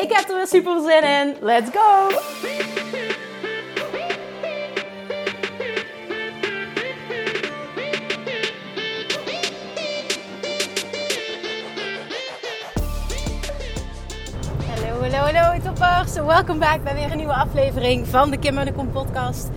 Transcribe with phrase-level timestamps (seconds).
[0.00, 1.36] Ik heb er weer super zin in.
[1.40, 2.08] Let's go!
[14.66, 16.14] Hallo, hallo, hallo toppers.
[16.14, 19.48] Welkom back bij weer een nieuwe aflevering van de Kim en de Kom podcast.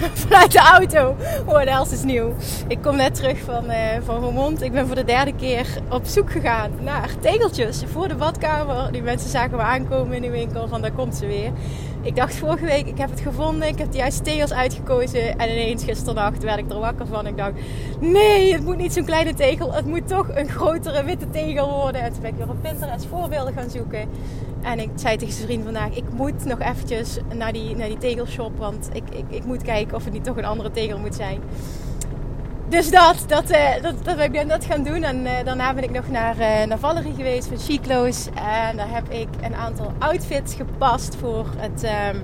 [0.26, 1.16] Vanuit de auto.
[1.46, 2.34] Oh, de hels is nieuw.
[2.68, 4.62] Ik kom net terug van, uh, van Vermont.
[4.62, 8.92] Ik ben voor de derde keer op zoek gegaan naar tegeltjes voor de badkamer.
[8.92, 11.50] Die mensen zagen me aankomen in de winkel van daar komt ze weer.
[12.02, 13.68] Ik dacht vorige week, ik heb het gevonden.
[13.68, 15.38] Ik heb de juiste tegels uitgekozen.
[15.38, 17.26] En ineens gisternacht werd ik er wakker van.
[17.26, 17.52] Ik dacht,
[18.00, 19.72] nee, het moet niet zo'n kleine tegel.
[19.72, 22.00] Het moet toch een grotere witte tegel worden.
[22.00, 24.08] En toen ben ik weer op Pinterest voorbeelden gaan zoeken.
[24.62, 27.98] En ik zei tegen zijn vriend vandaag, ik moet nog eventjes naar die, naar die
[27.98, 28.58] tegelshop.
[28.58, 31.40] Want ik, ik, ik moet kijken of het niet toch een andere tegel moet zijn.
[32.68, 35.02] Dus dat, dat, uh, dat, dat ben ik net gaan doen.
[35.02, 38.26] En uh, daarna ben ik nog naar, uh, naar Valerie geweest van Chiclo's.
[38.26, 42.22] En daar heb ik een aantal outfits gepast voor het um,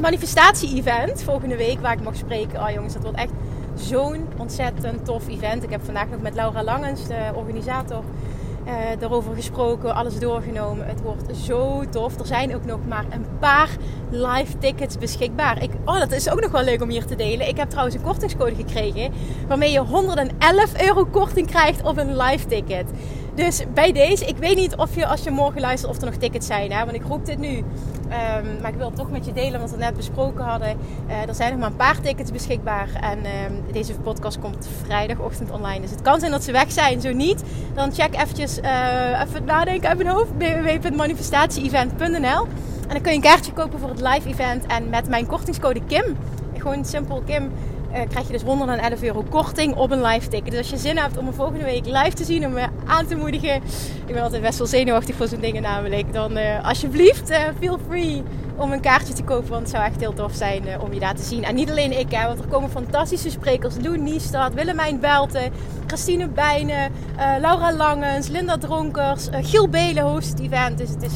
[0.00, 1.80] manifestatie-event volgende week.
[1.80, 2.60] Waar ik mag spreken.
[2.62, 3.32] Oh jongens, dat wordt echt
[3.74, 5.62] zo'n ontzettend tof event.
[5.62, 8.02] Ik heb vandaag nog met Laura Langens, de organisator,
[8.68, 10.86] uh, daarover gesproken, alles doorgenomen.
[10.86, 12.18] Het wordt zo tof.
[12.18, 13.68] Er zijn ook nog maar een paar
[14.10, 15.62] live tickets beschikbaar.
[15.62, 17.48] Ik, oh, dat is ook nog wel leuk om hier te delen.
[17.48, 19.12] Ik heb trouwens een kortingscode gekregen
[19.48, 22.90] waarmee je 111 euro korting krijgt op een live ticket.
[23.38, 26.14] Dus bij deze, ik weet niet of je als je morgen luistert of er nog
[26.14, 26.72] tickets zijn.
[26.72, 26.84] Hè?
[26.84, 27.56] Want ik roep dit nu.
[27.56, 27.64] Um,
[28.60, 30.76] maar ik wil het toch met je delen, want we net besproken hadden.
[31.08, 32.88] Uh, er zijn nog maar een paar tickets beschikbaar.
[33.00, 35.80] En um, deze podcast komt vrijdagochtend online.
[35.80, 37.00] Dus het kan zijn dat ze weg zijn.
[37.00, 37.42] Zo niet,
[37.74, 40.30] dan check eventjes, uh, even nadenken uit mijn hoofd.
[40.38, 42.46] www.manifestatieevent.nl
[42.88, 44.66] En dan kun je een kaartje kopen voor het live event.
[44.66, 46.16] En met mijn kortingscode KIM,
[46.56, 47.50] gewoon simpel KIM
[47.92, 50.50] uh, krijg je dus 111 euro korting op een live ticket.
[50.50, 53.06] Dus als je zin hebt om me volgende week live te zien, om me aan
[53.06, 53.54] te moedigen.
[54.06, 56.12] Ik ben altijd best wel zenuwachtig voor zo'n dingen namelijk.
[56.12, 58.22] Dan uh, alsjeblieft, uh, feel free
[58.56, 59.48] om een kaartje te kopen.
[59.48, 61.44] Want het zou echt heel tof zijn om je daar te zien.
[61.44, 63.74] En niet alleen ik, hè, want er komen fantastische sprekers.
[63.82, 65.52] Lou Niestad, Willemijn Belten,
[65.86, 70.78] Christine Bijnen, Laura Langens, Linda Dronkers, Giel Belen host het event.
[70.78, 71.12] Dus het, is,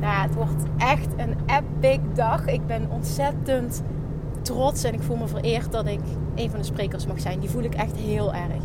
[0.00, 2.46] nou, het wordt echt een epic dag.
[2.46, 3.82] Ik ben ontzettend
[4.42, 6.00] trots en ik voel me vereerd dat ik
[6.34, 7.40] een van de sprekers mag zijn.
[7.40, 8.62] Die voel ik echt heel erg.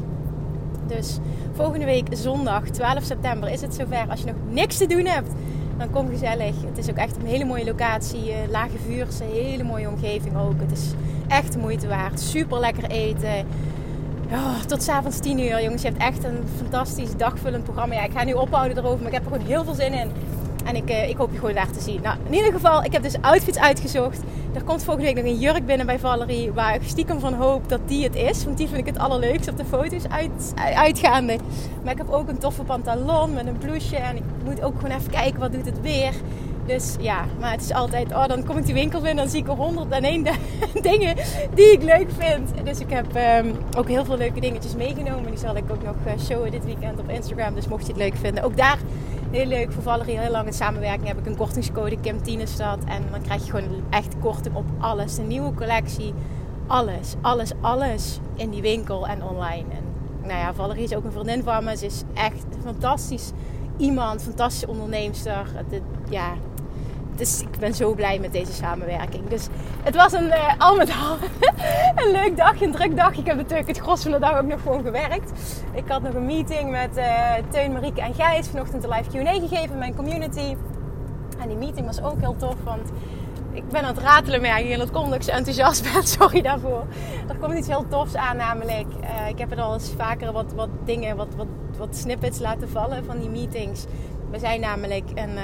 [0.87, 1.17] Dus
[1.51, 4.05] volgende week zondag 12 september is het zover.
[4.09, 5.31] Als je nog niks te doen hebt,
[5.77, 6.55] dan kom gezellig.
[6.65, 8.33] Het is ook echt een hele mooie locatie.
[8.49, 10.59] Lage vuurse, hele mooie omgeving ook.
[10.59, 10.93] Het is
[11.27, 12.19] echt de moeite waard.
[12.19, 13.45] Super lekker eten.
[14.31, 15.81] Oh, tot s'avonds 10 uur, jongens.
[15.81, 17.93] Je hebt echt een fantastisch dagvullend programma.
[17.93, 20.11] Ja, ik ga nu ophouden erover, maar ik heb er gewoon heel veel zin in.
[20.67, 22.01] En ik, uh, ik hoop je gewoon daar te zien.
[22.01, 24.19] Nou, in ieder geval, ik heb dus outfits uitgezocht.
[24.53, 26.51] Er komt volgende week nog een jurk binnen bij Valerie.
[26.51, 28.43] Waar ik stiekem van hoop dat die het is.
[28.45, 31.37] Want die vind ik het allerleukst op de foto's uit, uitgaande.
[31.83, 33.97] Maar ik heb ook een toffe pantalon met een blouseje.
[33.97, 36.13] En ik moet ook gewoon even kijken wat doet het weer.
[36.67, 38.11] Dus ja, maar het is altijd...
[38.11, 39.23] Oh, dan kom ik die winkel binnen.
[39.23, 40.27] Dan zie ik er 101
[40.89, 41.15] dingen
[41.53, 42.49] die ik leuk vind.
[42.63, 43.05] Dus ik heb
[43.45, 45.29] um, ook heel veel leuke dingetjes meegenomen.
[45.29, 47.53] Die zal ik ook nog eh, showen dit weekend op Instagram.
[47.53, 48.43] Dus mocht je het leuk vinden.
[48.43, 48.77] Ook daar
[49.31, 50.19] heel leuk Valerie.
[50.19, 52.79] Heel lang in samenwerking heb ik een kortingscode Kim Tienestad.
[52.85, 55.15] En dan krijg je gewoon echt korting op alles.
[55.15, 56.13] De nieuwe collectie.
[56.67, 59.65] Alles, alles, alles in die winkel en online.
[59.69, 59.83] En
[60.21, 61.77] nou ja, Valerie is ook een vriendin van me.
[61.77, 63.31] Ze is echt fantastisch
[63.77, 64.21] iemand.
[64.21, 65.47] Fantastische onderneemster.
[66.09, 66.33] Ja,
[67.17, 69.27] dus ik ben zo blij met deze samenwerking.
[69.27, 69.47] Dus
[69.83, 71.17] het was een, uh, al met al
[72.05, 73.17] een leuk dag, een druk dag.
[73.17, 75.31] Ik heb natuurlijk het gros van de dag ook nog gewoon gewerkt.
[75.73, 78.47] Ik had nog een meeting met uh, Teun, Marieke en Gijs.
[78.47, 80.55] Vanochtend een live Q&A gegeven in mijn community.
[81.39, 82.91] En die meeting was ook heel tof, want
[83.51, 86.07] ik ben aan het ratelen merk en dat komt ik zo enthousiast ben.
[86.17, 86.83] Sorry daarvoor.
[87.27, 88.87] Er komt iets heel tofs aan namelijk.
[89.01, 91.47] Uh, ik heb er al eens vaker wat, wat dingen, wat, wat,
[91.77, 93.85] wat snippets laten vallen van die meetings.
[94.31, 95.37] We zijn namelijk een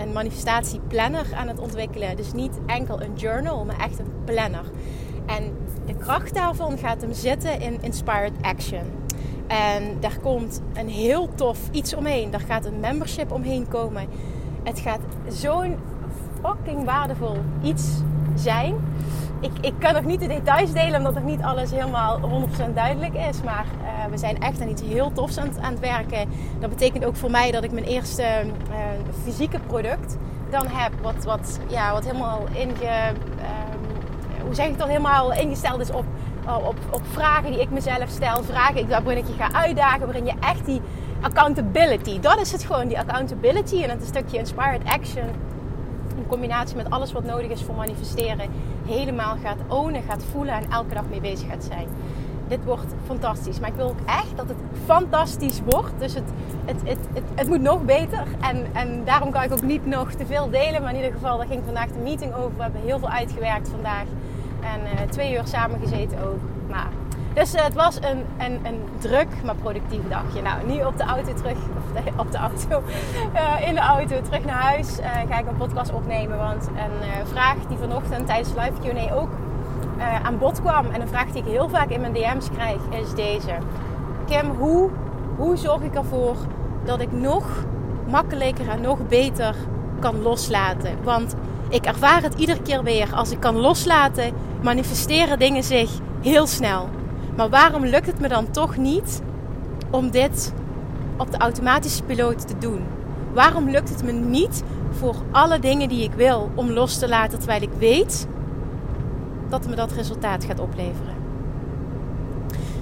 [0.00, 2.16] een manifestatieplanner aan het ontwikkelen.
[2.16, 4.64] Dus niet enkel een journal, maar echt een planner.
[5.26, 5.52] En
[5.86, 8.82] de kracht daarvan gaat hem zitten in Inspired Action.
[9.46, 12.30] En daar komt een heel tof iets omheen.
[12.30, 14.06] Daar gaat een membership omheen komen.
[14.62, 15.76] Het gaat zo'n
[16.42, 17.88] fucking waardevol iets
[18.34, 18.74] zijn.
[19.40, 22.20] Ik, ik kan nog niet de details delen, omdat nog niet alles helemaal
[22.70, 23.42] 100% duidelijk is.
[23.42, 26.28] Maar uh, we zijn echt aan iets heel tofs aan, het werken.
[26.58, 28.76] Dat betekent ook voor mij dat ik mijn eerste uh,
[29.22, 30.16] fysieke product
[30.50, 33.14] dan heb, wat, wat, ja, wat helemaal inge, ehm,
[34.44, 36.04] hoe zeg ik dat, helemaal ingesteld is op,
[36.64, 40.32] op, op vragen die ik mezelf stel, vragen waarin ik je ga uitdagen, waarin je
[40.40, 40.80] echt die
[41.20, 45.24] accountability, dat is het gewoon, die accountability en het stukje inspired action
[46.30, 48.50] combinatie met alles wat nodig is voor manifesteren,
[48.86, 51.88] helemaal gaat ownen, gaat voelen en elke dag mee bezig gaat zijn
[52.50, 53.60] dit wordt fantastisch.
[53.60, 55.92] Maar ik wil ook echt dat het fantastisch wordt.
[55.98, 56.24] Dus het,
[56.64, 58.22] het, het, het, het moet nog beter.
[58.40, 60.82] En, en daarom kan ik ook niet nog te veel delen.
[60.82, 62.56] Maar in ieder geval, daar ging vandaag de meeting over.
[62.56, 64.04] We hebben heel veel uitgewerkt vandaag.
[64.60, 66.40] En uh, twee uur samen gezeten ook.
[66.68, 66.86] Nou,
[67.34, 70.42] dus uh, het was een, een, druk, maar productief dagje.
[70.42, 72.82] Nou, nu op de auto terug, of de, op de auto,
[73.34, 74.98] uh, in de auto terug naar huis
[75.28, 76.38] ga ik een podcast opnemen.
[76.38, 79.28] Want een vraag die vanochtend tijdens live Q&A ook
[80.00, 80.86] uh, aan bod kwam.
[80.90, 83.52] En een vraag die ik heel vaak in mijn DM's krijg is deze.
[84.26, 84.90] Kim, hoe,
[85.36, 86.36] hoe zorg ik ervoor
[86.84, 87.44] dat ik nog
[88.08, 89.54] makkelijker en nog beter
[89.98, 90.96] kan loslaten?
[91.02, 91.34] Want
[91.68, 93.14] ik ervaar het iedere keer weer.
[93.14, 95.90] Als ik kan loslaten, manifesteren dingen zich
[96.20, 96.88] heel snel.
[97.36, 99.22] Maar waarom lukt het me dan toch niet
[99.90, 100.52] om dit
[101.16, 102.82] op de automatische piloot te doen?
[103.32, 107.38] Waarom lukt het me niet voor alle dingen die ik wil om los te laten
[107.38, 108.28] terwijl ik weet
[109.48, 111.14] dat me dat resultaat gaat opleveren.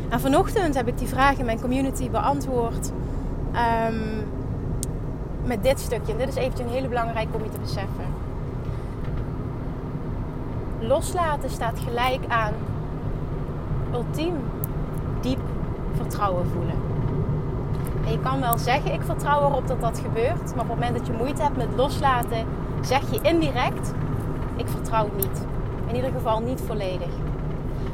[0.08, 2.92] En vanochtend heb ik die vraag in mijn community beantwoord
[3.52, 3.94] ehm,
[5.44, 6.12] met dit stukje.
[6.12, 8.04] En dit is eventjes een hele belangrijke om je te beseffen.
[10.80, 12.52] Loslaten staat gelijk aan
[13.92, 14.34] ultiem
[15.20, 15.40] diep
[15.96, 16.76] vertrouwen voelen.
[18.04, 20.54] En je kan wel zeggen, ik vertrouw erop dat dat gebeurt.
[20.54, 22.46] Maar op het moment dat je moeite hebt met loslaten,
[22.80, 23.92] zeg je indirect,
[24.56, 25.46] ik vertrouw niet.
[25.86, 27.10] In ieder geval niet volledig.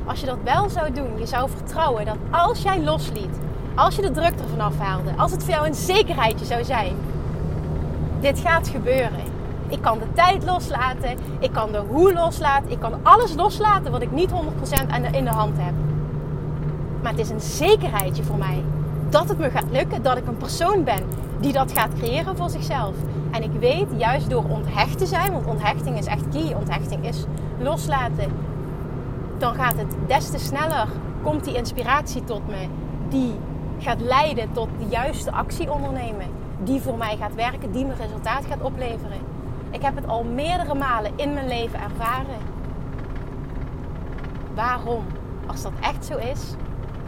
[0.05, 3.39] Als je dat wel zou doen, je zou vertrouwen dat als jij losliet,
[3.75, 6.97] als je de druk er vanaf haalde, als het voor jou een zekerheidje zou zijn,
[8.21, 9.33] dit gaat gebeuren.
[9.69, 14.03] Ik kan de tijd loslaten, ik kan de hoe loslaten, ik kan alles loslaten wat
[14.03, 14.35] ik niet 100%
[15.11, 15.75] in de hand heb.
[17.05, 18.65] Maar het is een zekerheidje voor mij
[19.09, 21.03] dat het me gaat lukken, dat ik een persoon ben
[21.41, 22.95] die dat gaat creëren voor zichzelf.
[23.31, 27.25] En ik weet juist door onthecht te zijn, want onthechting is echt key, onthechting is
[27.59, 28.33] loslaten,
[29.39, 30.89] dan gaat het des te sneller,
[31.23, 32.67] komt die inspiratie tot me,
[33.09, 33.35] die
[33.79, 36.27] gaat leiden tot de juiste actie ondernemen,
[36.63, 39.19] die voor mij gaat werken, die me resultaat gaat opleveren.
[39.71, 42.39] Ik heb het al meerdere malen in mijn leven ervaren.
[44.55, 45.05] Waarom?
[45.47, 46.55] Als dat echt zo is,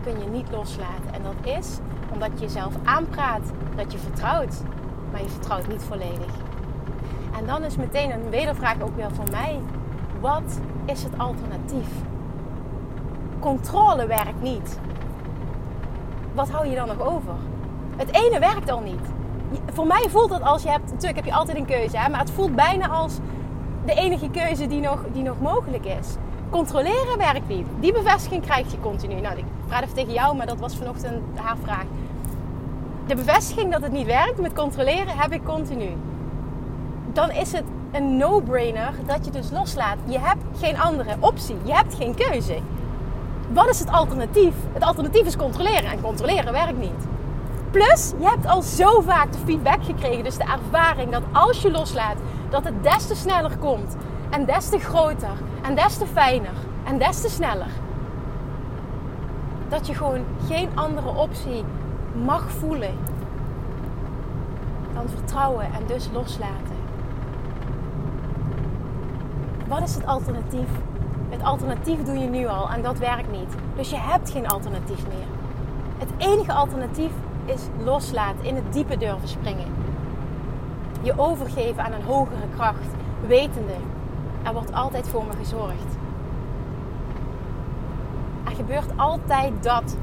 [0.07, 1.13] kun je niet loslaten.
[1.13, 1.79] En dat is
[2.13, 4.63] omdat je jezelf aanpraat dat je vertrouwt,
[5.11, 6.35] maar je vertrouwt niet volledig.
[7.39, 9.61] En dan is meteen een wedervraag ook weer van mij.
[10.21, 11.89] Wat is het alternatief?
[13.39, 14.79] Controle werkt niet.
[16.35, 17.35] Wat hou je dan nog over?
[17.97, 19.07] Het ene werkt al niet.
[19.73, 22.21] Voor mij voelt het als je hebt, natuurlijk heb je altijd een keuze, hè, maar
[22.21, 23.19] het voelt bijna als
[23.85, 26.17] de enige keuze die nog, die nog mogelijk is.
[26.51, 27.67] Controleren werkt niet.
[27.81, 29.21] Die bevestiging krijg je continu.
[29.21, 31.85] Nou, ik praat even tegen jou, maar dat was vanochtend haar vraag.
[33.07, 35.97] De bevestiging dat het niet werkt met controleren heb ik continu.
[37.13, 39.97] Dan is het een no-brainer dat je dus loslaat.
[40.05, 41.57] Je hebt geen andere optie.
[41.63, 42.59] Je hebt geen keuze.
[43.53, 44.55] Wat is het alternatief?
[44.73, 45.91] Het alternatief is controleren.
[45.91, 47.07] En controleren werkt niet.
[47.71, 50.25] Plus, je hebt al zo vaak de feedback gekregen.
[50.25, 52.17] Dus de ervaring dat als je loslaat,
[52.51, 53.97] dat het des te sneller komt.
[54.31, 55.37] En des te groter.
[55.63, 56.55] En des te fijner.
[56.85, 57.71] En des te sneller.
[59.69, 61.65] Dat je gewoon geen andere optie
[62.25, 62.95] mag voelen
[64.95, 66.77] dan vertrouwen en dus loslaten.
[69.69, 70.69] Wat is het alternatief?
[71.29, 73.55] Het alternatief doe je nu al en dat werkt niet.
[73.77, 75.27] Dus je hebt geen alternatief meer.
[75.99, 77.11] Het enige alternatief
[77.45, 79.67] is loslaten, in het diepe durven springen.
[81.03, 82.87] Je overgeven aan een hogere kracht,
[83.27, 83.75] wetende,
[84.47, 85.97] er wordt altijd voor me gezorgd.
[88.45, 89.97] Er gebeurt altijd dat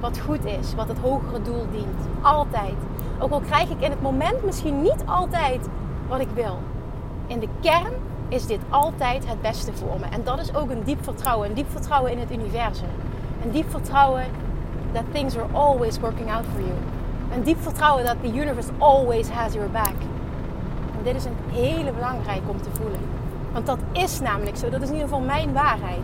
[0.00, 2.08] wat goed is, wat het hogere doel dient.
[2.22, 2.74] Altijd.
[3.18, 5.68] Ook al krijg ik in het moment misschien niet altijd
[6.08, 6.58] wat ik wil
[7.32, 7.92] in de kern
[8.28, 10.06] is dit altijd het beste voor me.
[10.06, 11.48] En dat is ook een diep vertrouwen.
[11.48, 12.88] Een diep vertrouwen in het universum.
[13.44, 14.24] Een diep vertrouwen
[14.92, 16.74] that things are always working out for you.
[17.34, 19.94] Een diep vertrouwen dat the universe always has your back.
[21.02, 23.00] Dit is een hele belangrijke om te voelen.
[23.52, 24.70] Want dat is namelijk zo.
[24.70, 26.02] Dat is in ieder geval mijn waarheid.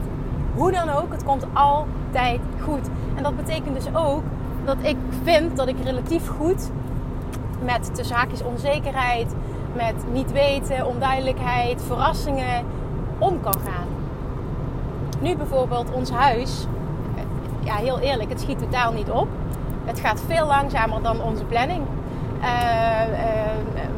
[0.54, 2.88] Hoe dan ook, het komt altijd goed.
[3.14, 4.22] En dat betekent dus ook
[4.64, 6.70] dat ik vind dat ik relatief goed
[7.64, 9.34] met de zaakjes onzekerheid,
[9.72, 12.64] met niet weten, onduidelijkheid, verrassingen
[13.18, 13.86] om kan gaan.
[15.20, 16.66] Nu bijvoorbeeld ons huis,
[17.60, 19.28] ja heel eerlijk, het schiet totaal niet op.
[19.84, 21.82] Het gaat veel langzamer dan onze planning.
[22.40, 23.88] Uh, uh,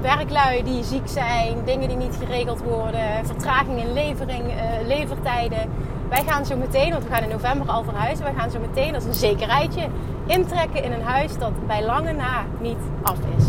[0.00, 5.70] werklui die ziek zijn, dingen die niet geregeld worden, vertraging in levering, uh, levertijden.
[6.08, 8.94] Wij gaan zo meteen, want we gaan in november al verhuizen, wij gaan zo meteen
[8.94, 9.86] als een zekerheidje
[10.26, 13.44] intrekken in een huis dat bij lange na niet af is.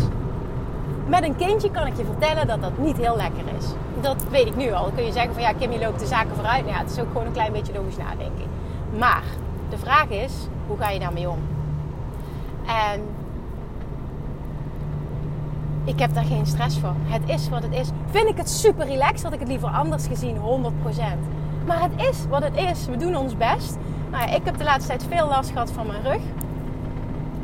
[1.06, 3.66] Met een kindje kan ik je vertellen dat dat niet heel lekker is.
[4.00, 4.82] Dat weet ik nu al.
[4.82, 6.64] Dan kun je zeggen van ja, Kimmy loopt de zaken vooruit.
[6.64, 8.44] Nou ja, het is ook gewoon een klein beetje logisch nadenken.
[8.98, 9.22] Maar
[9.70, 10.32] de vraag is,
[10.66, 11.38] hoe ga je daarmee om?
[12.66, 13.00] En
[15.88, 16.96] ik heb daar geen stress van.
[16.98, 17.88] Het is wat het is.
[18.10, 20.40] Vind ik het super relaxed, had ik het liever anders gezien, 100%.
[21.66, 22.86] Maar het is wat het is.
[22.86, 23.76] We doen ons best.
[24.10, 26.20] Nou ja, ik heb de laatste tijd veel last gehad van mijn rug.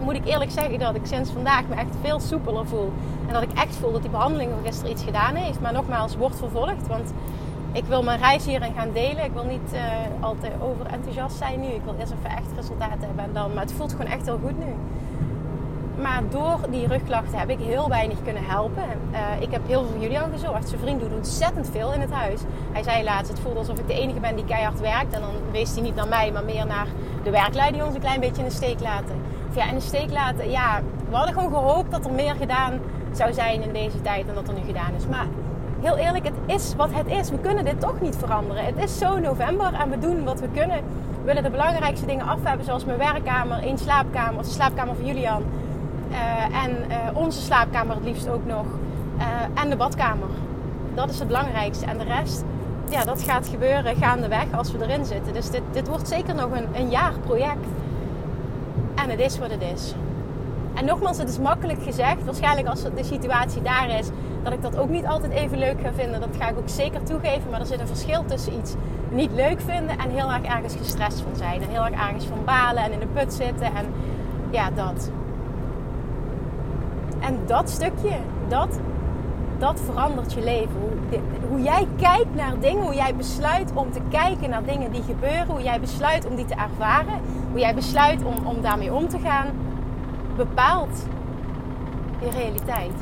[0.01, 2.93] Moet ik eerlijk zeggen dat ik sinds vandaag me echt veel soepeler voel.
[3.27, 5.61] En dat ik echt voel dat die behandeling van gisteren iets gedaan heeft.
[5.61, 6.87] Maar nogmaals, wordt vervolgd.
[6.87, 7.13] Want
[7.73, 9.25] ik wil mijn reis hierin gaan delen.
[9.25, 9.81] Ik wil niet uh,
[10.21, 11.67] altijd overenthousiast zijn nu.
[11.67, 13.25] Ik wil eerst even echt resultaten hebben.
[13.25, 14.75] En dan, maar het voelt gewoon echt heel goed nu.
[16.01, 18.83] Maar door die rugklachten heb ik heel weinig kunnen helpen.
[19.13, 20.69] Uh, ik heb heel veel voor Julian gezorgd.
[20.69, 22.41] Zijn vriend doet ontzettend veel in het huis.
[22.73, 25.15] Hij zei laatst, het voelde alsof ik de enige ben die keihard werkt.
[25.15, 26.87] En dan wees hij niet naar mij, maar meer naar
[27.23, 29.17] de werklui die ons een klein beetje in de steek laten.
[29.49, 30.51] Of ja, in de steek laten.
[30.51, 32.81] Ja, we hadden gewoon gehoopt dat er meer gedaan
[33.13, 35.07] zou zijn in deze tijd dan dat er nu gedaan is.
[35.07, 35.27] Maar
[35.81, 37.31] heel eerlijk, het is wat het is.
[37.31, 38.65] We kunnen dit toch niet veranderen.
[38.65, 40.77] Het is zo november en we doen wat we kunnen.
[41.21, 45.07] We willen de belangrijkste dingen af hebben, zoals mijn werkkamer, één slaapkamer, de slaapkamer van
[45.07, 45.43] Julian.
[46.14, 48.64] Uh, en uh, onze slaapkamer het liefst ook nog.
[49.18, 50.28] Uh, en de badkamer.
[50.94, 51.87] Dat is het belangrijkste.
[51.87, 52.44] En de rest,
[52.88, 55.33] ja, dat gaat gebeuren gaandeweg als we erin zitten.
[55.33, 57.66] Dus dit, dit wordt zeker nog een, een jaar project.
[58.94, 59.94] En het is wat het is.
[60.75, 62.25] En nogmaals, het is makkelijk gezegd.
[62.25, 64.09] Waarschijnlijk als de situatie daar is,
[64.42, 66.21] dat ik dat ook niet altijd even leuk ga vinden.
[66.21, 67.50] Dat ga ik ook zeker toegeven.
[67.50, 68.75] Maar er zit een verschil tussen iets
[69.11, 71.62] niet leuk vinden en heel erg ergens gestrest van zijn.
[71.62, 73.75] En heel erg ergens van balen en in de put zitten.
[73.75, 73.87] En
[74.50, 75.11] ja, dat.
[77.25, 78.16] En dat stukje,
[78.49, 78.81] dat,
[79.59, 80.81] dat verandert je leven.
[80.81, 85.02] Hoe, hoe jij kijkt naar dingen, hoe jij besluit om te kijken naar dingen die
[85.02, 89.09] gebeuren, hoe jij besluit om die te ervaren, hoe jij besluit om, om daarmee om
[89.09, 89.47] te gaan,
[90.37, 91.07] bepaalt
[92.21, 92.95] je realiteit.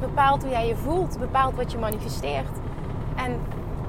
[0.00, 2.58] Bepaalt hoe jij je voelt, bepaalt wat je manifesteert.
[3.16, 3.40] En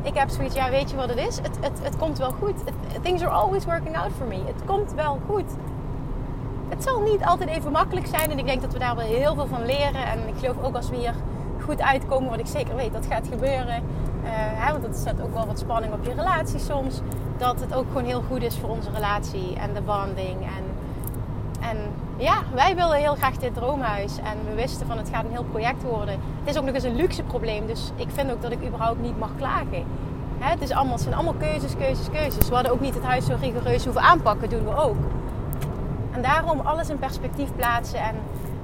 [0.02, 1.38] ik heb zoiets, ja, weet je wat het is?
[1.38, 2.54] Het, het, het komt wel goed.
[3.02, 4.36] things are always working out for me.
[4.46, 5.56] Het komt wel goed.
[6.82, 8.32] Het zal niet altijd even makkelijk zijn.
[8.32, 10.06] En ik denk dat we daar wel heel veel van leren.
[10.06, 11.14] En ik geloof ook als we hier
[11.64, 13.84] goed uitkomen, wat ik zeker weet dat gaat gebeuren.
[14.24, 17.00] Uh, hè, want dat zet ook wel wat spanning op je relatie soms.
[17.38, 20.42] Dat het ook gewoon heel goed is voor onze relatie en de bonding.
[20.42, 20.64] En,
[21.70, 21.78] en
[22.18, 24.18] ja, wij wilden heel graag dit droomhuis.
[24.18, 26.20] En we wisten van het gaat een heel project worden.
[26.40, 27.68] Het is ook nog eens een luxe probleem.
[27.68, 29.86] Dus ik vind ook dat ik überhaupt niet mag klagen.
[30.40, 32.48] Hè, het, is allemaal, het zijn allemaal keuzes, keuzes, keuzes.
[32.48, 34.50] We hadden ook niet het huis zo rigoureus hoeven aanpakken.
[34.50, 34.98] doen we ook.
[36.22, 38.00] En daarom alles in perspectief plaatsen.
[38.00, 38.16] En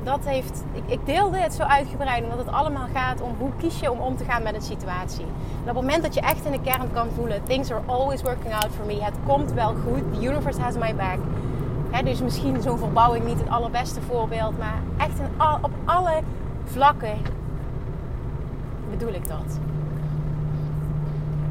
[0.04, 3.80] dat heeft, ik, ik deelde het zo uitgebreid omdat het allemaal gaat om hoe kies
[3.80, 5.26] je om om te gaan met een situatie.
[5.64, 8.22] En op het moment dat je echt in de kern kan voelen, things are always
[8.22, 9.04] working out for me.
[9.04, 10.14] Het komt wel goed.
[10.14, 11.18] The universe has my back.
[12.04, 15.20] Dus misschien zo'n verbouwing niet het allerbeste voorbeeld, maar echt
[15.62, 16.22] op alle
[16.64, 17.18] vlakken
[18.90, 19.60] bedoel ik dat.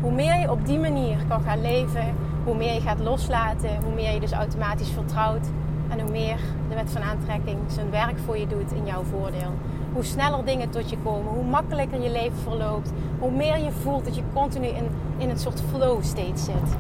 [0.01, 3.95] Hoe meer je op die manier kan gaan leven, hoe meer je gaat loslaten, hoe
[3.95, 5.47] meer je dus automatisch vertrouwt
[5.89, 6.39] en hoe meer
[6.69, 9.53] de wet van aantrekking zijn werk voor je doet in jouw voordeel.
[9.93, 14.05] Hoe sneller dingen tot je komen, hoe makkelijker je leven verloopt, hoe meer je voelt
[14.05, 16.77] dat je continu in, in een soort flow state zit.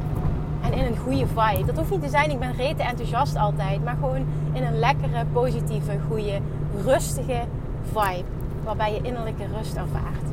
[0.62, 1.66] En in een goede vibe.
[1.66, 5.24] Dat hoeft niet te zijn, ik ben rete enthousiast altijd, maar gewoon in een lekkere,
[5.32, 6.40] positieve, goede,
[6.84, 7.42] rustige
[7.82, 8.24] vibe.
[8.64, 10.24] Waarbij je innerlijke rust ervaart.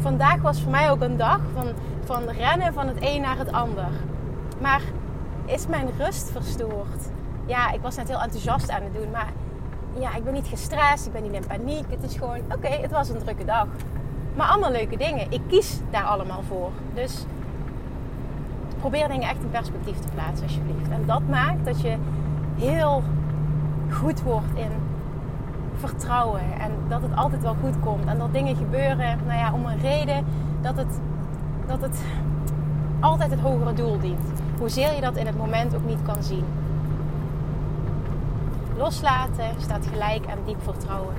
[0.00, 1.66] Vandaag was voor mij ook een dag van,
[2.04, 3.90] van rennen van het een naar het ander.
[4.60, 4.82] Maar
[5.44, 7.08] is mijn rust verstoord?
[7.46, 9.10] Ja, ik was net heel enthousiast aan het doen.
[9.10, 9.32] Maar
[9.98, 11.84] ja, ik ben niet gestrest, ik ben niet in paniek.
[11.88, 13.66] Het is gewoon, oké, het was een drukke dag.
[14.36, 15.30] Maar allemaal leuke dingen.
[15.30, 16.70] Ik kies daar allemaal voor.
[16.94, 17.24] Dus
[18.78, 20.90] probeer dingen echt in perspectief te plaatsen, alsjeblieft.
[20.90, 21.96] En dat maakt dat je
[22.56, 23.02] heel
[23.90, 24.70] goed wordt in
[25.74, 26.40] vertrouwen.
[26.60, 28.06] En dat het altijd wel goed komt.
[28.06, 30.24] En dat dingen gebeuren, nou ja, om een reden
[30.60, 31.00] dat het,
[31.66, 32.02] dat het
[33.00, 34.20] altijd het hogere doel dient.
[34.58, 36.44] Hoezeer je dat in het moment ook niet kan zien.
[38.80, 41.14] Loslaten staat gelijk aan diep vertrouwen.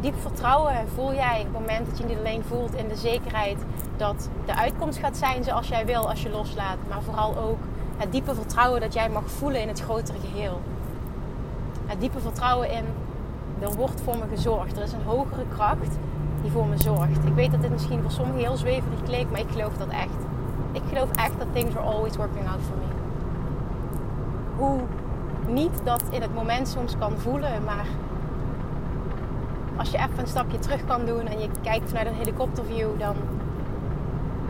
[0.00, 3.58] Diep vertrouwen voel jij op het moment dat je niet alleen voelt in de zekerheid
[3.96, 7.58] dat de uitkomst gaat zijn zoals jij wil als je loslaat, maar vooral ook
[7.96, 10.60] het diepe vertrouwen dat jij mag voelen in het grotere geheel.
[11.86, 12.84] Het diepe vertrouwen in
[13.60, 14.76] er wordt voor me gezorgd.
[14.76, 15.98] Er is een hogere kracht
[16.42, 17.24] die voor me zorgt.
[17.26, 20.20] Ik weet dat dit misschien voor sommigen heel zweverig klinkt, maar ik geloof dat echt.
[20.72, 22.90] Ik geloof echt dat things are always working out for me.
[24.56, 24.80] Hoe
[25.52, 27.86] niet dat in het moment soms kan voelen, maar
[29.76, 33.14] als je even een stapje terug kan doen en je kijkt vanuit een helikopterview, dan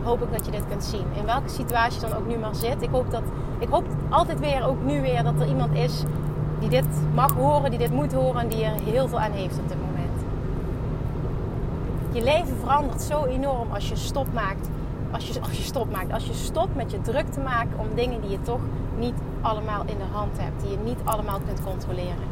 [0.03, 1.05] hoop ik dat je dit kunt zien.
[1.13, 2.81] In welke situatie dan ook nu maar zit.
[2.81, 3.23] Ik hoop, dat,
[3.59, 6.03] ik hoop altijd weer, ook nu weer, dat er iemand is
[6.59, 9.59] die dit mag horen, die dit moet horen en die er heel veel aan heeft
[9.59, 10.21] op dit moment.
[12.11, 14.69] Je leven verandert zo enorm als je stop maakt.
[15.11, 16.13] Als je, als je stop maakt.
[16.13, 18.59] Als je stopt met je druk te maken om dingen die je toch
[18.97, 20.61] niet allemaal in de hand hebt.
[20.61, 22.31] Die je niet allemaal kunt controleren.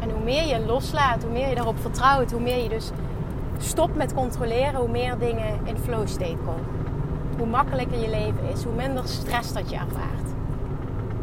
[0.00, 2.90] En hoe meer je loslaat, hoe meer je daarop vertrouwt, hoe meer je dus
[3.58, 6.80] stopt met controleren, hoe meer dingen in flow state komen.
[7.38, 10.28] Hoe makkelijker je leven is, hoe minder stress dat je ervaart.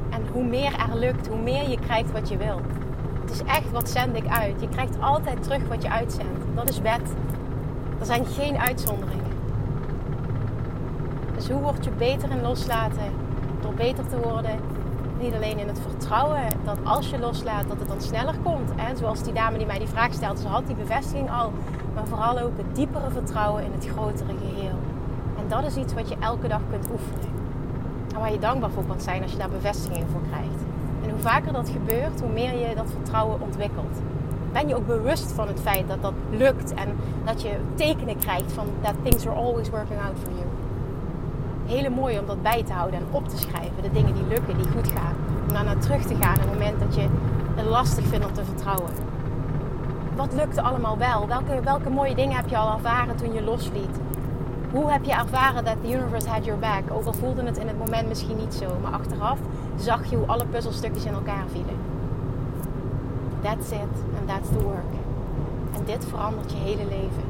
[0.09, 2.61] En hoe meer er lukt, hoe meer je krijgt wat je wil.
[3.21, 4.61] Het is echt wat zend ik uit.
[4.61, 6.45] Je krijgt altijd terug wat je uitzendt.
[6.55, 7.13] Dat is wet.
[7.99, 9.37] Er zijn geen uitzonderingen.
[11.35, 13.11] Dus hoe word je beter in loslaten?
[13.79, 14.59] Beter te worden.
[15.19, 18.69] Niet alleen in het vertrouwen dat als je loslaat, dat het dan sneller komt.
[18.75, 18.95] Hè?
[18.95, 21.51] Zoals die dame die mij die vraag stelde, ze had die bevestiging al.
[21.93, 24.77] Maar vooral ook het diepere vertrouwen in het grotere geheel.
[25.37, 27.33] En dat is iets wat je elke dag kunt oefenen.
[28.13, 30.61] En waar je dankbaar voor kan zijn als je daar bevestiging voor krijgt.
[31.03, 33.97] En hoe vaker dat gebeurt, hoe meer je dat vertrouwen ontwikkelt
[34.51, 36.95] ben je ook bewust van het feit dat dat lukt en
[37.25, 40.68] dat je tekenen krijgt van that things are always working out for you.
[41.69, 43.81] Hele mooi om dat bij te houden en op te schrijven.
[43.81, 45.15] De dingen die lukken, die goed gaan.
[45.47, 47.07] Om daar naar terug te gaan op het moment dat je
[47.55, 48.91] het lastig vindt om te vertrouwen.
[50.15, 51.27] Wat lukte allemaal wel?
[51.27, 53.99] Welke, welke mooie dingen heb je al ervaren toen je losliet?
[54.71, 56.81] Hoe heb je ervaren dat the universe had your back?
[56.91, 59.39] Ook al voelde het in het moment misschien niet zo, maar achteraf
[59.75, 61.75] zag je hoe alle puzzelstukjes in elkaar vielen.
[63.41, 64.91] That's it and that's the work.
[65.73, 67.23] En dit verandert je hele leven.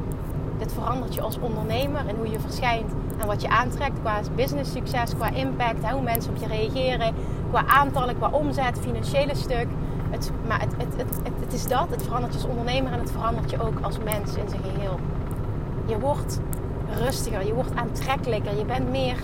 [0.58, 4.72] Dit verandert je als ondernemer en hoe je verschijnt en wat je aantrekt qua business
[4.72, 7.14] succes, qua impact, hoe mensen op je reageren,
[7.50, 9.66] qua aantallen, qua omzet, financiële stuk.
[10.10, 13.10] Het, maar het, het, het, het, is dat, het verandert je als ondernemer en het
[13.10, 14.98] verandert je ook als mens in zijn geheel.
[15.86, 16.40] Je wordt
[17.04, 19.16] rustiger, je wordt aantrekkelijker, je bent meer,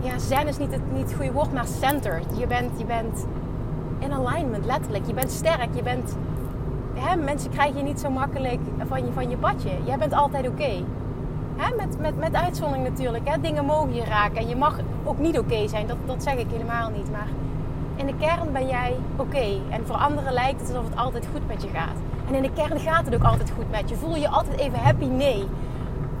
[0.00, 2.38] ja, zen is niet het, niet het goede woord, maar centered.
[2.38, 3.26] Je bent, je bent
[3.98, 5.06] in alignment, letterlijk.
[5.06, 6.16] Je bent sterk, je bent...
[6.94, 9.70] Hè, mensen krijgen je niet zo makkelijk van je, van je badje.
[9.84, 10.84] Jij bent altijd oké.
[11.76, 13.28] Met, met, met uitzondering natuurlijk.
[13.28, 13.40] Hè.
[13.40, 14.36] Dingen mogen je raken.
[14.36, 15.86] En je mag ook niet oké zijn.
[15.86, 17.10] Dat, dat zeg ik helemaal niet.
[17.10, 17.28] Maar
[17.96, 19.60] in de kern ben jij oké.
[19.68, 21.96] En voor anderen lijkt het alsof het altijd goed met je gaat.
[22.28, 23.96] En in de kern gaat het ook altijd goed met je.
[23.96, 25.04] Voel je altijd even happy?
[25.04, 25.46] Nee.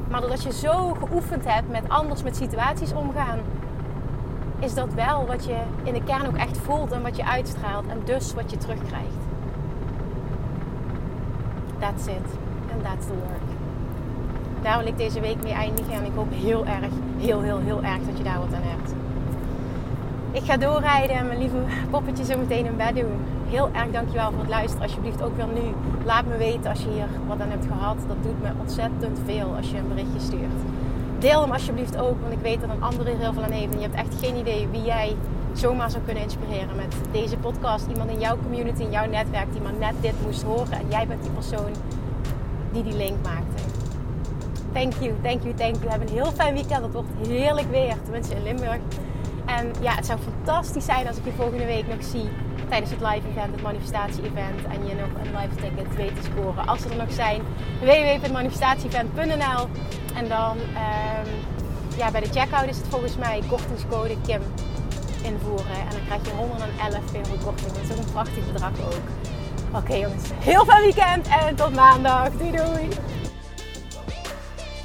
[0.08, 3.38] Maar doordat je zo geoefend hebt met anders met situaties omgaan,
[4.58, 7.86] is dat wel wat je in de kern ook echt voelt en wat je uitstraalt
[7.86, 9.20] en dus wat je terugkrijgt.
[11.78, 12.38] That's it.
[12.72, 13.49] And that's the work.
[14.62, 17.82] Daar wil ik deze week mee eindigen en ik hoop heel erg, heel, heel, heel
[17.82, 18.94] erg dat je daar wat aan hebt.
[20.32, 23.20] Ik ga doorrijden en mijn lieve poppetje zo meteen in bed doen.
[23.48, 24.82] Heel erg dankjewel voor het luisteren.
[24.82, 25.74] Alsjeblieft ook weer nu.
[26.04, 27.96] Laat me weten als je hier wat aan hebt gehad.
[28.08, 30.60] Dat doet me ontzettend veel als je een berichtje stuurt
[31.20, 33.72] deel hem alsjeblieft ook, want ik weet dat een ander er heel veel aan heeft.
[33.72, 35.16] En je hebt echt geen idee wie jij
[35.52, 37.86] zomaar zou kunnen inspireren met deze podcast.
[37.86, 40.72] Iemand in jouw community, in jouw netwerk, die maar net dit moest horen.
[40.72, 41.70] En jij bent die persoon
[42.72, 43.69] die die link maakte.
[44.72, 45.88] Thank you, thank you, thank you.
[45.90, 46.82] Heb een heel fijn weekend.
[46.82, 48.78] Het wordt heerlijk weer, tenminste in Limburg.
[49.46, 52.28] En ja, het zou fantastisch zijn als ik je volgende week nog zie
[52.68, 54.60] tijdens het live event, het manifestatie-event.
[54.72, 56.66] En je nog een live ticket weet te scoren.
[56.66, 57.42] Als ze er nog zijn,
[57.80, 59.68] www.manifestatieevent.nl
[60.14, 61.30] En dan um,
[61.96, 64.42] ja, bij de checkout is het volgens mij kortingscode Kim
[65.22, 65.80] invoeren.
[65.88, 67.72] En dan krijg je 111 euro korting.
[67.72, 69.06] Dat is een prachtig bedrag ook.
[69.82, 72.30] Oké jongens, heel fijn weekend en tot maandag.
[72.30, 72.88] Doei doei!